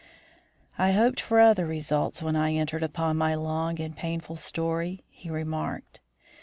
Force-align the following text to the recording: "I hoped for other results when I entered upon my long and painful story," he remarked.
"I 0.79 0.93
hoped 0.93 1.19
for 1.21 1.39
other 1.39 1.67
results 1.67 2.23
when 2.23 2.35
I 2.35 2.53
entered 2.55 2.81
upon 2.81 3.17
my 3.17 3.35
long 3.35 3.79
and 3.79 3.95
painful 3.95 4.35
story," 4.35 5.03
he 5.09 5.29
remarked. 5.29 6.01